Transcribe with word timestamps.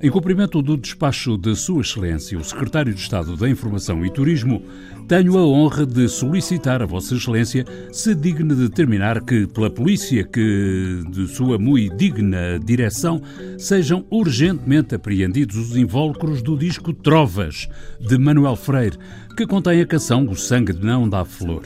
Em 0.00 0.10
cumprimento 0.10 0.62
do 0.62 0.76
despacho 0.76 1.36
de 1.36 1.56
Sua 1.56 1.80
Excelência, 1.80 2.38
o 2.38 2.44
Secretário 2.44 2.94
de 2.94 3.00
Estado 3.00 3.36
da 3.36 3.50
Informação 3.50 4.06
e 4.06 4.10
Turismo, 4.12 4.62
tenho 5.08 5.36
a 5.36 5.44
honra 5.44 5.84
de 5.84 6.08
solicitar 6.08 6.80
a 6.80 6.86
Vossa 6.86 7.16
Excelência 7.16 7.64
se 7.90 8.14
digne 8.14 8.54
determinar 8.54 9.20
que, 9.24 9.48
pela 9.48 9.68
polícia 9.68 10.22
que, 10.22 11.02
de 11.10 11.26
sua 11.26 11.58
muito 11.58 11.96
digna 11.96 12.60
direção, 12.64 13.20
sejam 13.58 14.06
urgentemente 14.08 14.94
apreendidos 14.94 15.56
os 15.56 15.76
invólucros 15.76 16.42
do 16.42 16.56
disco 16.56 16.92
Trovas, 16.92 17.68
de 17.98 18.16
Manuel 18.16 18.54
Freire, 18.54 18.98
que 19.36 19.48
contém 19.48 19.80
a 19.80 19.86
canção 19.86 20.24
O 20.28 20.36
Sangue 20.36 20.74
Não 20.74 21.08
Dá 21.08 21.24
Flor. 21.24 21.62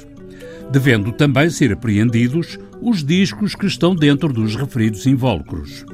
Devendo 0.71 1.13
também 1.13 1.51
ser 1.51 1.71
apreendidos 1.71 2.59
os 2.81 3.05
discos 3.05 3.55
que 3.55 3.67
estão 3.67 3.95
dentro 3.95 4.33
dos 4.33 4.57
referidos 4.57 5.07
invólucros. 5.07 5.85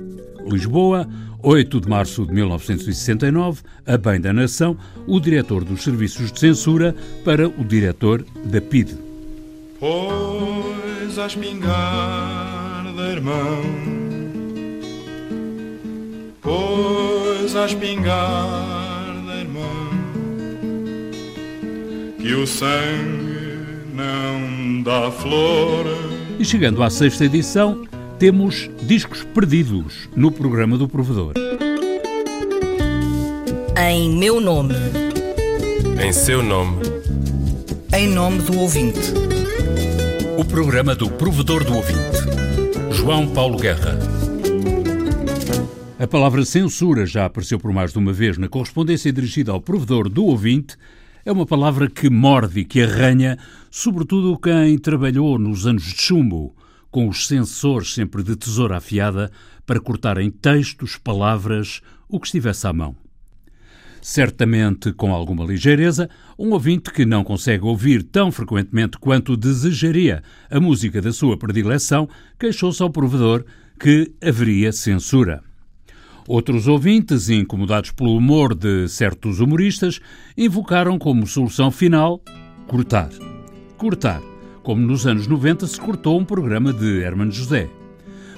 Lisboa, 0.48 1.08
8 1.42 1.80
de 1.80 1.88
março 1.88 2.26
de 2.26 2.32
1969, 2.32 3.62
a 3.86 3.96
bem 3.96 4.20
da 4.20 4.32
nação, 4.32 4.76
o 5.06 5.20
diretor 5.20 5.64
dos 5.64 5.84
serviços 5.84 6.32
de 6.32 6.40
censura 6.40 6.94
para 7.24 7.48
o 7.48 7.64
diretor 7.64 8.24
da 8.44 8.60
PID. 8.60 8.96
Pois 9.78 11.18
a 11.18 11.26
espingarda, 11.26 13.02
irmão, 13.12 13.62
pois 16.42 17.54
a 17.54 17.66
espingarda, 17.66 19.34
irmão, 19.40 19.90
que 22.20 22.34
o 22.34 22.46
sangue 22.46 23.38
não 23.94 24.82
dá 24.82 25.10
flor. 25.10 25.86
E 26.38 26.44
chegando 26.44 26.82
à 26.82 26.90
sexta 26.90 27.24
edição, 27.24 27.87
temos 28.18 28.68
discos 28.82 29.22
perdidos 29.22 30.08
no 30.16 30.32
programa 30.32 30.76
do 30.76 30.88
provedor. 30.88 31.34
Em 33.80 34.10
meu 34.18 34.40
nome. 34.40 34.74
Em 36.04 36.12
seu 36.12 36.42
nome. 36.42 36.78
Em 37.96 38.08
nome 38.08 38.42
do 38.42 38.58
ouvinte. 38.58 38.98
O 40.36 40.44
programa 40.44 40.96
do 40.96 41.08
provedor 41.08 41.62
do 41.62 41.76
ouvinte. 41.76 42.18
João 42.90 43.28
Paulo 43.28 43.56
Guerra. 43.56 43.96
A 45.96 46.06
palavra 46.08 46.44
censura 46.44 47.06
já 47.06 47.24
apareceu 47.24 47.60
por 47.60 47.72
mais 47.72 47.92
de 47.92 47.98
uma 47.98 48.12
vez 48.12 48.36
na 48.36 48.48
correspondência 48.48 49.12
dirigida 49.12 49.52
ao 49.52 49.60
provedor 49.60 50.08
do 50.08 50.24
ouvinte. 50.24 50.76
É 51.24 51.30
uma 51.30 51.46
palavra 51.46 51.88
que 51.88 52.10
morde 52.10 52.60
e 52.60 52.64
que 52.64 52.82
arranha, 52.82 53.38
sobretudo 53.70 54.36
quem 54.38 54.76
trabalhou 54.76 55.38
nos 55.38 55.68
anos 55.68 55.84
de 55.84 56.02
chumbo 56.02 56.57
com 56.90 57.08
os 57.08 57.26
sensores 57.26 57.94
sempre 57.94 58.22
de 58.22 58.36
tesoura 58.36 58.76
afiada 58.76 59.30
para 59.66 59.80
cortar 59.80 60.18
em 60.18 60.30
textos, 60.30 60.96
palavras, 60.96 61.80
o 62.08 62.18
que 62.18 62.26
estivesse 62.26 62.66
à 62.66 62.72
mão. 62.72 62.96
Certamente 64.00 64.92
com 64.92 65.12
alguma 65.12 65.44
ligeireza, 65.44 66.08
um 66.38 66.52
ouvinte 66.52 66.92
que 66.92 67.04
não 67.04 67.24
consegue 67.24 67.64
ouvir 67.64 68.02
tão 68.02 68.30
frequentemente 68.30 68.96
quanto 68.98 69.36
desejaria 69.36 70.22
a 70.50 70.60
música 70.60 71.02
da 71.02 71.12
sua 71.12 71.36
predileção 71.36 72.08
queixou-se 72.38 72.82
ao 72.82 72.90
provedor 72.90 73.44
que 73.78 74.12
haveria 74.22 74.72
censura. 74.72 75.42
Outros 76.26 76.68
ouvintes, 76.68 77.28
incomodados 77.28 77.90
pelo 77.90 78.16
humor 78.16 78.54
de 78.54 78.88
certos 78.88 79.40
humoristas, 79.40 80.00
invocaram 80.36 80.98
como 80.98 81.26
solução 81.26 81.70
final 81.70 82.22
cortar. 82.66 83.10
Cortar 83.76 84.20
como 84.62 84.80
nos 84.80 85.06
anos 85.06 85.26
90 85.26 85.66
se 85.66 85.80
cortou 85.80 86.18
um 86.18 86.24
programa 86.24 86.72
de 86.72 87.00
Hermano 87.00 87.30
José. 87.30 87.68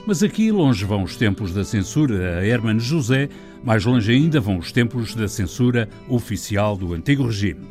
Mas 0.07 0.23
aqui 0.23 0.51
longe 0.51 0.85
vão 0.85 1.03
os 1.03 1.17
tempos 1.17 1.53
da 1.53 1.65
censura 1.65 2.39
a 2.39 2.47
Hermano 2.47 2.81
José, 2.81 3.29
mais 3.63 3.85
longe 3.85 4.13
ainda 4.13 4.41
vão 4.41 4.59
os 4.59 4.73
tempos 4.73 5.15
da 5.15 5.29
censura 5.29 5.89
oficial 6.09 6.77
do 6.77 6.95
antigo 6.95 7.27
regime. 7.27 7.67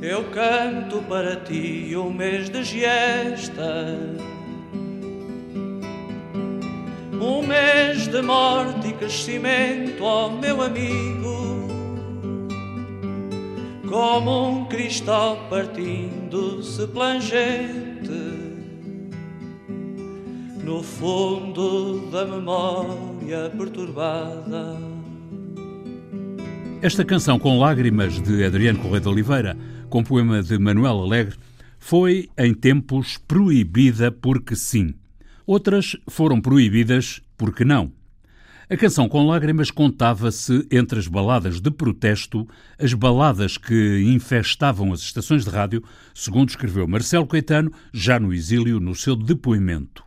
Eu 0.00 0.24
canto 0.30 1.02
para 1.08 1.36
ti 1.36 1.92
o 1.96 2.10
mês 2.10 2.48
de 2.48 2.62
giesta, 2.62 3.98
um 7.20 7.46
mês 7.46 8.06
de 8.06 8.22
morte 8.22 8.88
e 8.88 8.92
crescimento, 8.92 10.02
ó 10.04 10.28
oh, 10.28 10.30
meu 10.30 10.62
amigo 10.62 11.57
como 13.88 14.48
um 14.48 14.64
cristal 14.66 15.48
partindo-se 15.48 16.86
plangente 16.88 17.88
no 20.62 20.82
fundo 20.82 22.10
da 22.10 22.26
memória 22.26 23.50
perturbada. 23.56 24.76
Esta 26.82 27.04
canção 27.04 27.38
com 27.38 27.58
lágrimas 27.58 28.20
de 28.20 28.44
Adriano 28.44 28.78
Correia 28.78 29.00
de 29.00 29.08
Oliveira, 29.08 29.56
com 29.88 30.04
poema 30.04 30.42
de 30.42 30.58
Manuel 30.58 31.00
Alegre, 31.00 31.36
foi 31.78 32.28
em 32.36 32.52
tempos 32.52 33.16
proibida 33.16 34.12
porque 34.12 34.54
sim. 34.54 34.94
Outras 35.46 35.96
foram 36.06 36.40
proibidas 36.40 37.22
porque 37.38 37.64
não. 37.64 37.97
A 38.70 38.76
canção 38.76 39.08
com 39.08 39.26
lágrimas 39.26 39.70
contava-se 39.70 40.66
entre 40.70 40.98
as 40.98 41.06
baladas 41.06 41.58
de 41.58 41.70
protesto, 41.70 42.46
as 42.78 42.92
baladas 42.92 43.56
que 43.56 44.02
infestavam 44.02 44.92
as 44.92 45.00
estações 45.00 45.44
de 45.46 45.50
rádio, 45.50 45.82
segundo 46.14 46.50
escreveu 46.50 46.86
Marcelo 46.86 47.26
Caetano, 47.26 47.72
já 47.94 48.20
no 48.20 48.30
exílio, 48.30 48.78
no 48.78 48.94
seu 48.94 49.16
depoimento. 49.16 50.04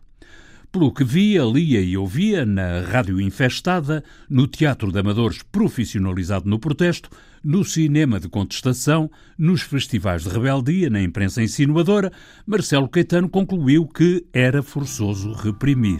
Pelo 0.71 0.93
que 0.93 1.03
via, 1.03 1.43
lia 1.43 1.81
e 1.81 1.97
ouvia 1.97 2.45
na 2.45 2.81
rádio 2.81 3.19
infestada, 3.19 4.03
no 4.29 4.45
teatro 4.45 4.91
de 4.91 4.99
amadores 4.99 5.41
profissionalizado 5.41 6.47
no 6.47 6.59
protesto, 6.59 7.09
no 7.43 7.65
cinema 7.65 8.19
de 8.19 8.29
contestação, 8.29 9.09
nos 9.39 9.63
festivais 9.63 10.21
de 10.21 10.29
rebeldia, 10.29 10.87
na 10.87 11.01
imprensa 11.01 11.41
insinuadora, 11.41 12.11
Marcelo 12.45 12.87
Caetano 12.87 13.27
concluiu 13.27 13.87
que 13.87 14.23
era 14.31 14.61
forçoso 14.61 15.33
reprimir. 15.33 15.99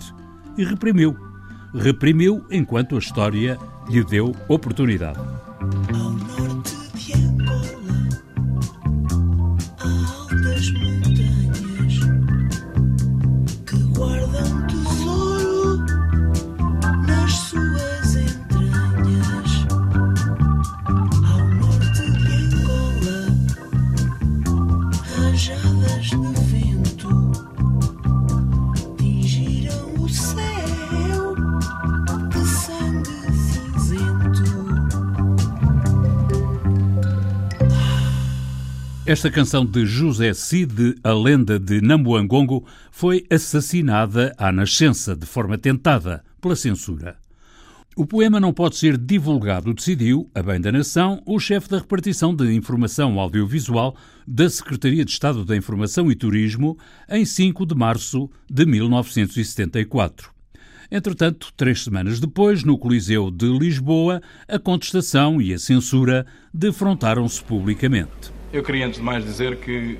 E 0.55 0.63
reprimiu 0.63 1.30
reprimiu 1.73 2.45
enquanto 2.49 2.95
a 2.95 2.99
história 2.99 3.57
lhe 3.89 4.03
deu 4.03 4.35
oportunidade. 4.47 5.19
Esta 39.11 39.29
canção 39.29 39.65
de 39.65 39.85
José 39.85 40.33
Cid, 40.33 40.95
a 41.03 41.11
lenda 41.11 41.59
de 41.59 41.81
Nambuangongo, 41.81 42.65
foi 42.89 43.25
assassinada 43.29 44.33
à 44.37 44.53
nascença 44.53 45.17
de 45.17 45.25
forma 45.25 45.57
tentada 45.57 46.23
pela 46.39 46.55
censura. 46.55 47.17
O 47.97 48.05
poema 48.05 48.39
não 48.39 48.53
pode 48.53 48.77
ser 48.77 48.97
divulgado, 48.97 49.73
decidiu, 49.73 50.31
a 50.33 50.41
bem 50.41 50.61
da 50.61 50.71
nação, 50.71 51.21
o 51.25 51.37
chefe 51.41 51.67
da 51.67 51.79
repartição 51.79 52.33
de 52.33 52.53
informação 52.53 53.19
audiovisual 53.19 53.97
da 54.25 54.49
Secretaria 54.49 55.03
de 55.03 55.11
Estado 55.11 55.43
da 55.43 55.57
Informação 55.57 56.09
e 56.09 56.15
Turismo 56.15 56.77
em 57.09 57.25
5 57.25 57.65
de 57.65 57.75
março 57.75 58.29
de 58.49 58.65
1974. 58.65 60.31
Entretanto, 60.89 61.51
três 61.57 61.83
semanas 61.83 62.17
depois, 62.17 62.63
no 62.63 62.77
Coliseu 62.77 63.29
de 63.29 63.47
Lisboa, 63.59 64.21
a 64.47 64.57
contestação 64.57 65.41
e 65.41 65.53
a 65.53 65.59
censura 65.59 66.25
defrontaram-se 66.53 67.43
publicamente. 67.43 68.39
Eu 68.53 68.61
queria 68.63 68.85
antes 68.85 68.99
de 68.99 69.05
mais 69.05 69.23
dizer 69.23 69.55
que, 69.57 69.97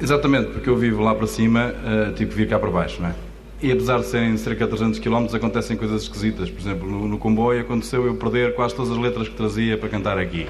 exatamente 0.00 0.50
porque 0.50 0.68
eu 0.68 0.76
vivo 0.76 1.00
lá 1.00 1.14
para 1.14 1.28
cima, 1.28 1.72
uh, 1.72 2.12
tive 2.12 2.30
que 2.30 2.36
vir 2.36 2.48
cá 2.48 2.58
para 2.58 2.70
baixo, 2.70 3.00
não 3.00 3.10
é? 3.10 3.14
E 3.62 3.70
apesar 3.70 3.98
de 4.00 4.06
serem 4.06 4.36
cerca 4.36 4.64
de 4.64 4.70
300 4.70 4.98
km, 4.98 5.26
acontecem 5.32 5.76
coisas 5.76 6.02
esquisitas. 6.02 6.50
Por 6.50 6.60
exemplo, 6.60 6.90
no, 6.90 7.06
no 7.06 7.18
comboio 7.18 7.60
aconteceu 7.60 8.04
eu 8.04 8.16
perder 8.16 8.54
quase 8.56 8.74
todas 8.74 8.90
as 8.90 8.98
letras 8.98 9.28
que 9.28 9.34
trazia 9.34 9.78
para 9.78 9.88
cantar 9.88 10.18
aqui. 10.18 10.48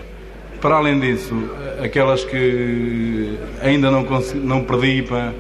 Para 0.61 0.77
além 0.77 0.99
disso, 0.99 1.35
eh, 1.79 1.85
aquelas 1.85 2.25
que 2.25 3.39
ainda 3.63 3.91
não, 3.91 4.07
não 4.43 4.65
perdi 4.65 5.03
para, 5.03 5.33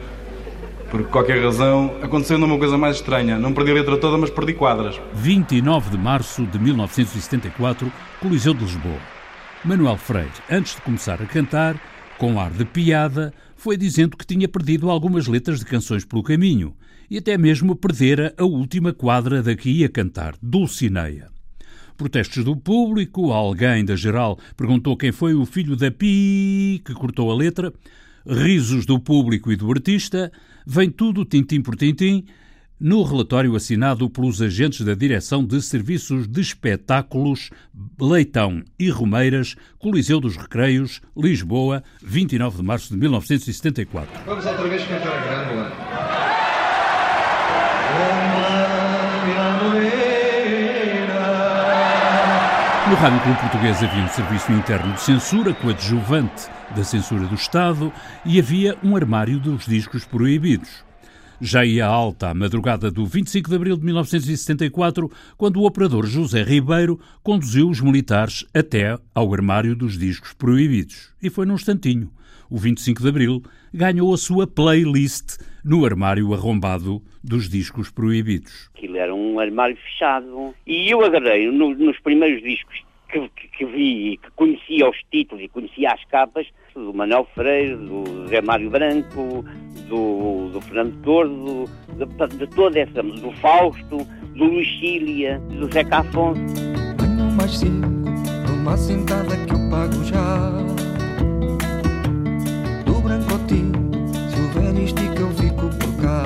por 0.91 1.05
qualquer 1.05 1.43
razão, 1.43 1.95
aconteceu 2.03 2.39
uma 2.39 2.59
coisa 2.59 2.79
mais 2.79 2.97
estranha. 2.97 3.39
Não 3.39 3.53
perdi 3.53 3.73
a 3.73 3.75
letra 3.75 3.97
toda, 3.97 4.17
mas 4.17 4.31
perdi 4.31 4.53
quadras. 4.53 5.01
29 5.15 5.91
de 5.91 5.99
março 5.99 6.47
de 6.47 6.59
1974, 6.59 7.91
Coliseu 8.21 8.55
de 8.55 8.65
Lisboa. 8.65 9.18
Manuel 9.65 9.97
Freire, 9.97 10.31
antes 10.49 10.77
de 10.77 10.83
começar 10.83 11.21
a 11.21 11.27
cantar, 11.27 11.81
com 12.17 12.39
ar 12.39 12.51
de 12.53 12.65
piada, 12.65 13.35
foi 13.57 13.77
dizendo 13.77 14.17
que 14.17 14.25
tinha 14.25 14.49
perdido 14.49 14.89
algumas 14.89 15.27
letras 15.27 15.59
de 15.59 15.65
canções 15.65 16.05
pelo 16.05 16.23
caminho 16.23 16.77
e 17.11 17.19
até 17.19 17.37
mesmo 17.37 17.75
perdera 17.75 18.33
a 18.39 18.45
última 18.45 18.93
quadra 18.93 19.43
daqui 19.43 19.71
ia 19.71 19.89
cantar, 19.89 20.37
Dulcineia. 20.41 21.29
Protestos 21.97 22.45
do 22.45 22.57
público, 22.57 23.33
alguém 23.33 23.85
da 23.85 23.97
geral 23.97 24.39
perguntou 24.57 24.97
quem 24.97 25.11
foi 25.11 25.35
o 25.35 25.45
filho 25.45 25.75
da 25.75 25.91
Pi 25.91 26.81
que 26.85 26.95
cortou 26.95 27.29
a 27.29 27.35
letra, 27.35 27.73
risos 28.25 28.87
do 28.87 29.01
público 29.01 29.51
e 29.51 29.57
do 29.57 29.69
artista, 29.73 30.31
vem 30.65 30.89
tudo 30.89 31.25
tintim 31.25 31.61
por 31.61 31.75
tintim 31.75 32.25
no 32.81 33.03
relatório 33.03 33.57
assinado 33.57 34.09
pelos 34.09 34.41
agentes 34.41 34.85
da 34.85 34.95
Direção 34.95 35.45
de 35.45 35.61
Serviços 35.61 36.29
de 36.29 36.41
Espetáculos 36.41 37.51
Leitão 38.01 38.63
e 38.79 38.89
Romeiras, 38.91 39.57
Coliseu 39.79 40.21
dos 40.21 40.37
Recreios, 40.37 41.01
Lisboa, 41.17 41.83
29 42.03 42.59
de 42.59 42.63
março 42.63 42.91
de 42.91 42.97
1974. 42.99 44.21
Vamos 44.25 44.47
outra 44.47 44.69
vez 44.69 44.83
cantar 44.85 45.09
a 45.09 45.27
grândola. 45.27 45.89
No 52.89 52.95
Rádio 52.95 53.21
Clube 53.21 53.41
Português 53.41 53.83
havia 53.83 54.03
um 54.03 54.09
serviço 54.09 54.51
interno 54.51 54.95
de 54.95 55.03
censura, 55.03 55.53
coadjuvante 55.53 56.49
da 56.75 56.83
censura 56.83 57.27
do 57.27 57.35
Estado, 57.35 57.93
e 58.25 58.39
havia 58.39 58.79
um 58.83 58.97
armário 58.97 59.39
dos 59.39 59.67
discos 59.67 60.07
proibidos. 60.07 60.88
Já 61.41 61.65
ia 61.65 61.87
alta 61.87 62.31
a 62.31 62.35
madrugada 62.35 62.91
do 62.91 63.07
25 63.07 63.49
de 63.49 63.55
abril 63.55 63.77
de 63.77 63.85
1974, 63.85 65.09
quando 65.37 65.61
o 65.61 65.67
operador 65.67 66.05
José 66.05 66.43
Ribeiro 66.43 66.99
conduziu 67.23 67.69
os 67.69 67.81
militares 67.81 68.45
até 68.53 68.99
ao 69.15 69.33
armário 69.33 69.77
dos 69.77 69.97
discos 69.97 70.33
proibidos. 70.33 71.15
E 71.23 71.31
foi 71.31 71.47
num 71.47 71.55
instantinho. 71.55 72.11
O 72.51 72.59
25 72.59 73.03
de 73.03 73.09
abril 73.09 73.43
ganhou 73.73 74.13
a 74.13 74.19
sua 74.19 74.49
playlist 74.49 75.39
no 75.65 75.85
armário 75.85 76.35
arrombado 76.35 77.01
dos 77.23 77.49
discos 77.49 77.89
proibidos. 77.89 78.69
Aquilo 78.75 78.97
era 78.97 79.15
um 79.15 79.39
armário 79.39 79.77
fechado. 79.77 80.53
E 80.67 80.91
eu 80.91 81.05
agarrei 81.05 81.53
no, 81.53 81.73
nos 81.73 82.01
primeiros 82.01 82.43
discos 82.43 82.88
que, 83.09 83.29
que, 83.31 83.49
que, 83.49 83.65
vi 83.65 84.13
e 84.13 84.17
que 84.17 84.31
conhecia 84.33 84.89
os 84.89 84.97
títulos 85.11 85.45
e 85.45 85.49
conhecia 85.49 85.93
as 85.93 86.05
capas, 86.05 86.47
do 86.75 86.93
Manuel 86.95 87.27
Freire, 87.35 87.77
do 87.77 88.27
Zé 88.29 88.41
Mário 88.41 88.71
Branco, 88.71 89.45
do, 89.89 90.49
do 90.53 90.61
Fernando 90.61 90.95
Tordo, 91.03 91.65
de, 91.97 92.37
de, 92.37 92.47
toda 92.55 92.79
essa, 92.79 93.03
do 93.03 93.33
Fausto, 93.33 93.99
do 94.37 94.45
Luís 94.45 94.69
Cília, 94.79 95.39
do 95.39 95.73
Zeca 95.73 95.99
Afonso. 95.99 96.41
Venham 96.99 97.31
mais 97.33 97.59
cinco, 97.59 97.89
numa 98.49 98.77
sentada 98.77 99.37
que 99.37 99.53
eu 99.53 99.71
pago 99.71 100.05
já. 100.05 100.51
Do 102.85 103.01
branco 103.01 103.33
ao 103.33 103.47
tinto, 103.47 103.79
se 104.31 104.41
houver 104.41 104.85
isto 104.85 105.09
eu 105.21 105.31
fico 105.31 105.69
por 105.79 106.03
cá. 106.03 106.25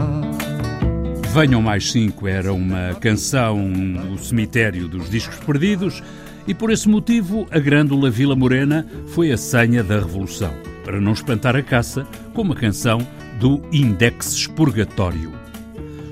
Venham 1.32 1.62
mais 1.62 1.90
cinco 1.90 2.28
era 2.28 2.52
uma 2.52 2.94
canção, 3.00 3.72
o 4.12 4.18
cemitério 4.18 4.86
dos 4.86 5.08
discos 5.08 5.38
perdidos, 5.40 6.02
e 6.46 6.54
por 6.54 6.70
esse 6.70 6.88
motivo 6.88 7.46
a 7.50 7.58
grândula 7.58 8.10
Vila 8.10 8.34
Morena 8.34 8.86
foi 9.08 9.30
a 9.32 9.36
senha 9.36 9.82
da 9.82 9.98
Revolução, 9.98 10.52
para 10.84 11.00
não 11.00 11.12
espantar 11.12 11.56
a 11.56 11.62
caça, 11.62 12.06
com 12.34 12.42
uma 12.42 12.54
canção 12.54 12.98
do 13.38 13.62
Index 13.72 14.32
Expurgatório. 14.32 15.32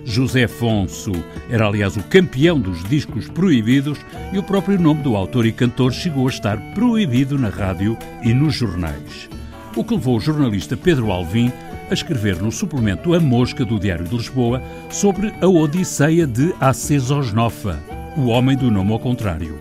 José 0.05 0.45
Afonso 0.45 1.13
era, 1.49 1.67
aliás, 1.67 1.97
o 1.97 2.03
campeão 2.03 2.59
dos 2.59 2.83
discos 2.85 3.29
proibidos 3.29 3.99
e 4.33 4.39
o 4.39 4.43
próprio 4.43 4.81
nome 4.81 5.03
do 5.03 5.15
autor 5.15 5.47
e 5.47 5.53
cantor 5.53 5.93
chegou 5.93 6.27
a 6.27 6.31
estar 6.31 6.59
proibido 6.75 7.39
na 7.39 7.49
rádio 7.49 7.97
e 8.23 8.35
nos 8.35 8.55
jornais. 8.55 9.29
O 9.77 9.85
que 9.85 9.95
levou 9.95 10.17
o 10.17 10.21
jornalista 10.21 10.77
Pedro 10.77 11.13
Alvim 11.13 11.53
a 11.89 11.95
escrever 11.95 12.41
no 12.43 12.51
suplemento 12.51 13.15
A 13.15 13.21
Mosca 13.21 13.65
do 13.65 13.79
Diário 13.79 14.05
de 14.05 14.17
Lisboa 14.17 14.63
sobre 14.91 15.33
a 15.41 15.47
Odisseia 15.47 16.27
de 16.27 16.55
Acés 16.61 17.11
Osnofa, 17.11 17.79
o 18.17 18.27
homem 18.27 18.57
do 18.57 18.71
nome 18.71 18.93
ao 18.93 18.99
contrário. 18.99 19.61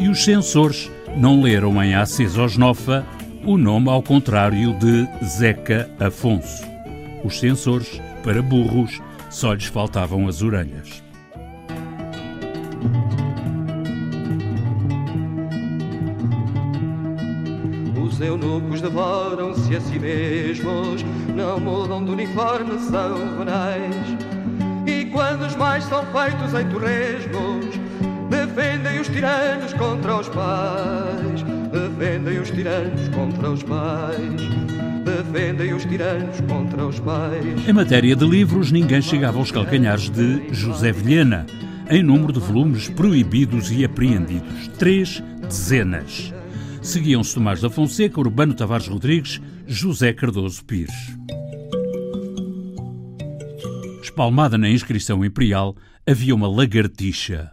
E 0.00 0.08
os 0.08 0.24
censores 0.24 0.90
não 1.14 1.42
leram 1.42 1.84
em 1.84 1.94
Acés 1.94 2.38
Osnofa 2.38 3.04
o 3.44 3.58
nome 3.58 3.90
ao 3.90 4.02
contrário 4.02 4.72
de 4.78 5.06
Zeca 5.22 5.90
Afonso. 6.00 6.64
Os 7.22 7.38
censores, 7.38 8.00
para 8.24 8.40
burros, 8.40 8.98
só 9.28 9.52
lhes 9.52 9.66
faltavam 9.66 10.26
as 10.26 10.40
orelhas. 10.40 11.02
Os 18.02 18.18
eunucos 18.22 18.80
devoram-se 18.80 19.76
a 19.76 19.80
si 19.82 19.98
mesmos, 19.98 21.04
não 21.36 21.60
mudam 21.60 22.02
de 22.02 22.10
uniforme, 22.10 22.78
são 22.78 23.18
venais. 23.38 24.16
E 24.86 25.04
quando 25.12 25.42
os 25.42 25.54
mais 25.56 25.84
são 25.84 26.02
feitos 26.06 26.54
em 26.54 26.66
torresmos, 26.70 27.80
defendem 28.60 29.00
os 29.00 29.08
tiranos 29.08 29.72
contra 29.72 30.16
os 30.16 30.28
pais, 30.28 31.42
defendem 31.72 32.38
os 32.38 32.50
tiranos 32.50 33.08
contra 33.08 33.50
os 33.50 33.62
pais. 33.62 34.40
Defendem 35.02 35.72
os 35.72 35.84
tiranos 35.86 36.40
contra 36.42 36.86
os 36.86 37.00
pais. 37.00 37.66
Em 37.66 37.72
matéria 37.72 38.14
de 38.14 38.24
livros, 38.26 38.70
ninguém 38.70 39.00
chegava 39.00 39.38
aos 39.38 39.50
calcanhares 39.50 40.10
de 40.10 40.52
José 40.52 40.92
Vilhena, 40.92 41.46
em 41.88 42.02
número 42.02 42.34
de 42.34 42.38
volumes 42.38 42.88
proibidos 42.90 43.72
e 43.72 43.82
apreendidos. 43.82 44.68
Três 44.78 45.22
dezenas. 45.40 46.34
Seguiam-se 46.82 47.34
Tomás 47.34 47.62
da 47.62 47.70
Fonseca, 47.70 48.20
Urbano 48.20 48.52
Tavares 48.52 48.88
Rodrigues, 48.88 49.40
José 49.66 50.12
Cardoso 50.12 50.62
Pires. 50.66 51.16
Espalmada 54.02 54.58
na 54.58 54.68
inscrição 54.68 55.24
imperial 55.24 55.74
havia 56.06 56.34
uma 56.34 56.48
lagartixa. 56.48 57.52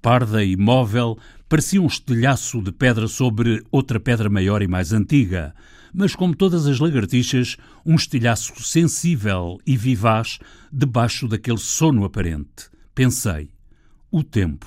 Parda 0.00 0.44
e 0.44 0.56
móvel, 0.56 1.18
parecia 1.48 1.82
um 1.82 1.86
estilhaço 1.86 2.62
de 2.62 2.70
pedra 2.70 3.08
sobre 3.08 3.64
outra 3.70 3.98
pedra 3.98 4.30
maior 4.30 4.62
e 4.62 4.68
mais 4.68 4.92
antiga, 4.92 5.54
mas 5.92 6.14
como 6.14 6.36
todas 6.36 6.66
as 6.66 6.78
lagartixas, 6.78 7.56
um 7.84 7.94
estilhaço 7.94 8.62
sensível 8.62 9.58
e 9.66 9.76
vivaz 9.76 10.38
debaixo 10.72 11.26
daquele 11.26 11.58
sono 11.58 12.04
aparente. 12.04 12.70
Pensei, 12.94 13.50
o 14.10 14.22
tempo, 14.22 14.66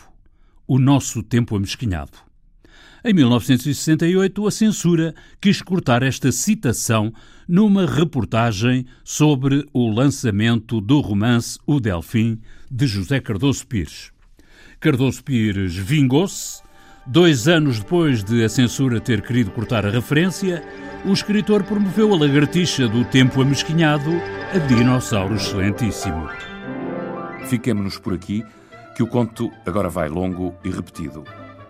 o 0.68 0.78
nosso 0.78 1.24
tempo 1.24 1.56
amesquinhado. 1.56 2.18
Em 3.04 3.14
1968, 3.14 4.46
a 4.46 4.52
censura 4.52 5.16
quis 5.40 5.60
cortar 5.62 6.04
esta 6.04 6.32
citação 6.32 7.12
numa 7.48 7.88
reportagem 7.88 8.86
sobre 9.04 9.66
o 9.74 9.90
lançamento 9.90 10.80
do 10.80 11.00
romance 11.00 11.58
O 11.66 11.80
Delfim, 11.80 12.40
de 12.70 12.86
José 12.86 13.20
Cardoso 13.20 13.66
Pires. 13.66 14.11
Cardoso 14.82 15.24
Pires 15.24 15.76
vingou-se. 15.76 16.64
Dois 17.06 17.48
anos 17.48 17.78
depois 17.78 18.24
de 18.24 18.44
a 18.44 18.50
censura 18.50 19.00
ter 19.00 19.22
querido 19.22 19.52
cortar 19.52 19.86
a 19.86 19.92
referência, 19.92 20.64
o 21.06 21.14
escritor 21.14 21.64
promoveu 21.64 22.12
a 22.12 22.18
lagartixa 22.18 22.88
do 22.88 23.06
tempo 23.06 23.44
amesquinhado 23.44 24.10
a 24.52 24.58
dinossauro 24.58 25.36
excelentíssimo. 25.36 26.28
Fiquemos-nos 27.46 28.00
por 28.00 28.16
aqui, 28.16 28.44
que 28.96 29.04
o 29.04 29.08
conto 29.08 29.52
agora 29.68 29.88
vai 29.88 30.10
longo 30.10 30.56
e 30.64 30.72
repetido. 30.72 31.26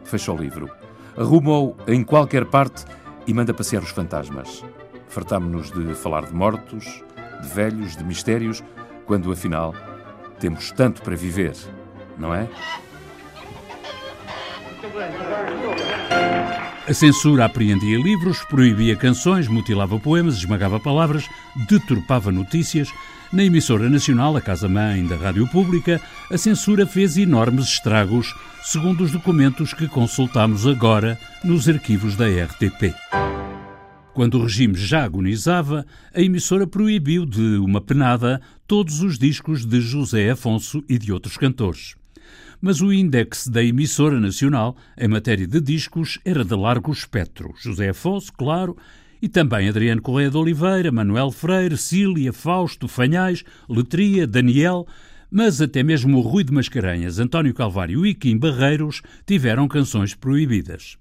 Fecha 0.05 0.31
o 0.31 0.37
livro. 0.37 0.69
Arruma-o 1.17 1.75
em 1.87 2.05
qualquer 2.05 2.45
parte 2.45 2.85
e 3.27 3.33
manda 3.33 3.53
passear 3.53 3.83
os 3.83 3.89
fantasmas. 3.89 4.63
Fartámo-nos 5.09 5.69
de 5.69 5.95
falar 5.95 6.27
de 6.27 6.33
mortos, 6.33 7.03
de 7.41 7.47
velhos, 7.49 7.97
de 7.97 8.05
mistérios, 8.05 8.63
quando 9.05 9.33
afinal 9.33 9.75
temos 10.39 10.71
tanto 10.71 11.01
para 11.01 11.17
viver, 11.17 11.57
não 12.17 12.33
é? 12.33 12.47
A 16.87 16.93
censura 16.93 17.45
apreendia 17.45 17.99
livros, 17.99 18.43
proibia 18.45 18.95
canções, 18.95 19.47
mutilava 19.47 19.99
poemas, 19.99 20.37
esmagava 20.37 20.79
palavras, 20.79 21.29
deturpava 21.69 22.31
notícias. 22.31 22.89
Na 23.31 23.43
emissora 23.43 23.89
nacional, 23.89 24.35
a 24.35 24.41
casa-mãe 24.41 25.05
da 25.05 25.15
Rádio 25.15 25.47
Pública, 25.47 26.01
a 26.31 26.37
censura 26.37 26.87
fez 26.87 27.15
enormes 27.15 27.65
estragos, 27.65 28.33
segundo 28.63 29.03
os 29.03 29.11
documentos 29.11 29.71
que 29.71 29.87
consultamos 29.87 30.65
agora 30.65 31.17
nos 31.43 31.69
arquivos 31.69 32.15
da 32.15 32.25
RTP. 32.25 32.95
Quando 34.13 34.39
o 34.39 34.43
regime 34.43 34.75
já 34.75 35.03
agonizava, 35.03 35.85
a 36.13 36.21
emissora 36.21 36.65
proibiu 36.65 37.25
de 37.25 37.57
uma 37.57 37.79
penada 37.79 38.41
todos 38.67 39.01
os 39.01 39.19
discos 39.19 39.63
de 39.63 39.79
José 39.79 40.31
Afonso 40.31 40.83
e 40.89 40.97
de 40.97 41.13
outros 41.13 41.37
cantores 41.37 42.00
mas 42.61 42.79
o 42.79 42.93
índex 42.93 43.47
da 43.47 43.63
emissora 43.63 44.19
nacional 44.19 44.77
em 44.97 45.07
matéria 45.07 45.47
de 45.47 45.59
discos 45.59 46.19
era 46.23 46.45
de 46.45 46.55
largo 46.55 46.91
espectro. 46.91 47.53
José 47.57 47.89
Afonso, 47.89 48.31
claro, 48.31 48.77
e 49.21 49.27
também 49.27 49.67
Adriano 49.67 50.01
Correia 50.01 50.29
de 50.29 50.37
Oliveira, 50.37 50.91
Manuel 50.91 51.31
Freire, 51.31 51.77
Cília, 51.77 52.31
Fausto, 52.31 52.87
Fanhais, 52.87 53.43
Letria, 53.67 54.27
Daniel, 54.27 54.87
mas 55.29 55.61
até 55.61 55.81
mesmo 55.81 56.17
o 56.17 56.21
Rui 56.21 56.43
de 56.43 56.53
Mascarenhas, 56.53 57.17
António 57.17 57.53
Calvário 57.53 58.05
e 58.05 58.13
Kim 58.13 58.37
Barreiros 58.37 59.01
tiveram 59.25 59.67
canções 59.67 60.13
proibidas. 60.13 61.00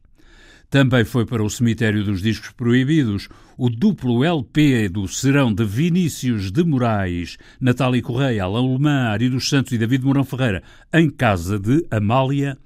Também 0.70 1.04
foi 1.04 1.26
para 1.26 1.42
o 1.42 1.50
cemitério 1.50 2.04
dos 2.04 2.22
discos 2.22 2.52
proibidos 2.52 3.28
o 3.58 3.68
duplo 3.68 4.22
LP 4.22 4.88
do 4.88 5.08
Serão 5.08 5.52
de 5.52 5.64
Vinícius 5.64 6.52
de 6.52 6.62
Moraes, 6.62 7.36
Natália 7.60 8.00
Correia, 8.00 8.44
Alain 8.44 8.74
Lemã, 8.74 9.08
Ari 9.08 9.28
dos 9.28 9.48
Santos 9.48 9.72
e 9.72 9.78
David 9.78 10.04
Mourão 10.04 10.22
Ferreira, 10.22 10.62
em 10.94 11.10
casa 11.10 11.58
de 11.58 11.84
Amália. 11.90 12.56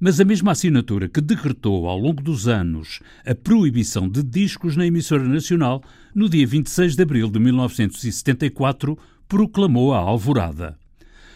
Mas 0.00 0.18
a 0.18 0.24
mesma 0.24 0.50
assinatura 0.50 1.08
que 1.08 1.20
decretou 1.20 1.86
ao 1.86 1.96
longo 1.96 2.20
dos 2.20 2.48
anos 2.48 2.98
a 3.24 3.36
proibição 3.36 4.08
de 4.08 4.24
discos 4.24 4.74
na 4.74 4.84
emissora 4.84 5.22
nacional, 5.22 5.80
no 6.12 6.28
dia 6.28 6.46
26 6.46 6.96
de 6.96 7.02
abril 7.04 7.30
de 7.30 7.38
1974, 7.38 8.98
proclamou 9.28 9.94
a 9.94 9.98
alvorada 9.98 10.76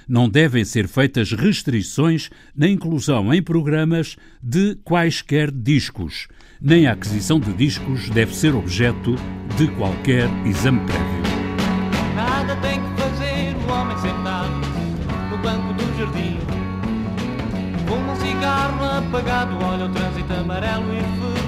não 0.09 0.29
devem 0.29 0.65
ser 0.65 0.89
feitas 0.89 1.33
restrições 1.33 2.31
na 2.55 2.69
inclusão 2.69 3.33
em 3.33 3.43
programas 3.43 4.17
de 4.43 4.77
quaisquer 4.85 5.51
discos, 5.51 6.29
nem 6.61 6.87
a 6.87 6.93
aquisição 6.93 7.41
de 7.41 7.53
discos 7.53 8.09
deve 8.11 8.35
ser 8.35 8.55
objeto 8.55 9.17
de 9.57 9.67
qualquer 9.77 10.29
exame 10.47 10.81
prévio. 10.87 11.23
Nada 12.15 12.57
tem 12.57 12.81
que 12.81 13.01
fazer 13.01 13.57
o 13.57 13.73
homem 13.73 13.99
sentado 13.99 14.61
no 15.31 15.39
banco 15.39 15.73
do 15.75 15.99
jardim. 15.99 16.39
Fuma 17.87 18.13
um 18.13 18.17
cigarro 18.17 18.85
apagado, 18.99 19.57
olha 19.65 19.87
o 19.87 19.89
trânsito 19.89 20.33
amarelo 20.33 20.85
e 20.95 21.01
ferrugento. 21.01 21.42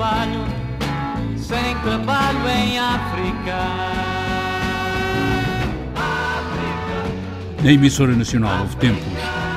Trabalho, 0.00 0.46
sem 1.36 1.74
trabalho 1.82 2.48
em 2.48 2.78
África. 2.78 3.58
Na 7.62 7.70
emissora 7.70 8.16
nacional 8.16 8.60
houve 8.60 8.76
tempos 8.76 9.04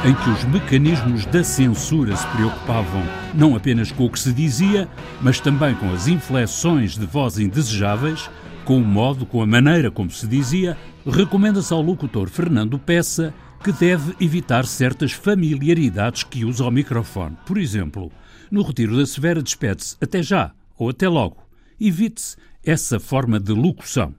em 0.05 0.13
que 0.13 0.29
os 0.29 0.43
mecanismos 0.43 1.25
da 1.27 1.45
censura 1.45 2.13
se 2.17 2.27
preocupavam 2.27 3.03
não 3.33 3.55
apenas 3.55 3.89
com 3.89 4.03
o 4.03 4.09
que 4.09 4.19
se 4.19 4.33
dizia, 4.33 4.89
mas 5.21 5.39
também 5.39 5.73
com 5.75 5.93
as 5.93 6.09
inflexões 6.09 6.97
de 6.97 7.05
voz 7.05 7.39
indesejáveis, 7.39 8.29
com 8.65 8.79
o 8.79 8.85
modo, 8.85 9.25
com 9.25 9.41
a 9.41 9.47
maneira 9.47 9.89
como 9.89 10.11
se 10.11 10.27
dizia, 10.27 10.75
recomenda-se 11.07 11.71
ao 11.71 11.81
locutor 11.81 12.27
Fernando 12.27 12.77
Peça 12.77 13.33
que 13.63 13.71
deve 13.71 14.13
evitar 14.19 14.65
certas 14.65 15.13
familiaridades 15.13 16.23
que 16.23 16.43
usa 16.43 16.65
ao 16.65 16.71
microfone. 16.71 17.37
Por 17.45 17.57
exemplo, 17.57 18.11
no 18.53 18.61
retiro 18.61 18.95
da 18.95 19.05
Severa 19.07 19.41
despede-se 19.41 19.97
até 19.99 20.21
já 20.21 20.53
ou 20.77 20.89
até 20.89 21.09
logo. 21.09 21.41
Evite-se 21.81 22.37
essa 22.63 22.99
forma 22.99 23.39
de 23.39 23.51
locução. 23.51 24.13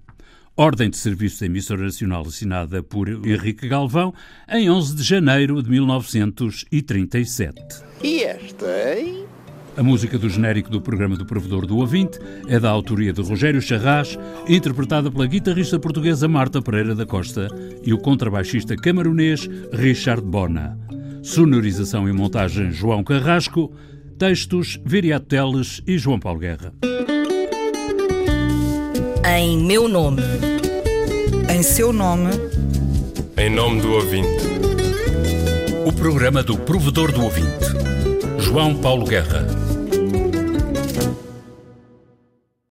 Ordem 0.56 0.90
de 0.90 0.96
Serviço 0.96 1.38
da 1.38 1.46
Emissora 1.46 1.84
Nacional 1.84 2.26
assinada 2.26 2.82
por 2.82 3.08
Henrique 3.08 3.68
Galvão 3.68 4.12
em 4.48 4.68
11 4.68 4.96
de 4.96 5.04
janeiro 5.04 5.62
de 5.62 5.70
1937. 5.70 7.62
E 8.02 8.24
esta, 8.24 8.98
hein? 8.98 9.24
A 9.76 9.84
música 9.84 10.18
do 10.18 10.28
genérico 10.28 10.68
do 10.68 10.80
programa 10.80 11.16
do 11.16 11.24
Provedor 11.24 11.64
do 11.64 11.78
Ouvinte 11.78 12.18
é 12.48 12.58
da 12.58 12.70
autoria 12.70 13.12
de 13.12 13.22
Rogério 13.22 13.62
Charras, 13.62 14.18
interpretada 14.48 15.12
pela 15.12 15.28
guitarrista 15.28 15.78
portuguesa 15.78 16.26
Marta 16.26 16.60
Pereira 16.60 16.96
da 16.96 17.06
Costa 17.06 17.46
e 17.84 17.92
o 17.92 17.98
contrabaixista 17.98 18.74
camaronês 18.74 19.48
Richard 19.72 20.22
Bona. 20.22 20.76
Sonorização 21.22 22.08
e 22.08 22.12
montagem 22.12 22.72
João 22.72 23.02
Carrasco, 23.02 23.72
Textos 24.18 24.78
Viriato 24.84 25.26
Teles 25.26 25.82
e 25.86 25.98
João 25.98 26.18
Paulo 26.18 26.38
Guerra. 26.38 26.72
Em 29.36 29.58
meu 29.58 29.88
nome. 29.88 30.22
Em 31.52 31.62
seu 31.62 31.92
nome. 31.92 32.30
Em 33.36 33.50
nome 33.50 33.80
do 33.80 33.92
ouvinte. 33.92 34.28
O 35.86 35.92
programa 35.92 36.42
do 36.42 36.56
provedor 36.56 37.12
do 37.12 37.22
ouvinte. 37.22 37.66
João 38.38 38.76
Paulo 38.76 39.04
Guerra. 39.04 39.63